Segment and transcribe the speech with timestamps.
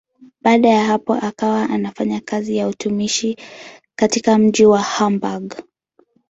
[0.41, 3.37] Baada ya hapo akawa anafanya kazi ya utumishi
[3.95, 5.55] katika mji wa Hamburg.